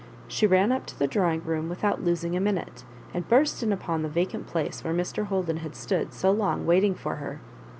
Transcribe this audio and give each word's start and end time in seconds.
She 0.27 0.47
ran 0.47 0.71
up 0.71 0.87
to• 0.87 0.95
the 0.97 1.05
drawing 1.05 1.43
room 1.43 1.69
without 1.69 2.03
losing 2.03 2.35
a 2.35 2.39
minute, 2.39 2.83
and 3.13 3.27
burst 3.27 3.61
in 3.61 3.71
upon 3.71 4.01
the 4.01 4.09
vacant 4.09 4.47
place 4.47 4.83
where 4.83 4.95
Mr. 4.95 5.25
Hol 5.25 5.43
den 5.43 5.57
had 5.57 5.75
stood 5.75 6.11
so 6.11 6.31
long 6.31 6.65
waiting 6.65 6.95
for 6.95 7.17
her. 7.17 7.39